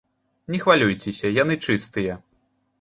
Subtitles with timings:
[0.53, 2.21] Не хвалюйцеся, яны чыстыя!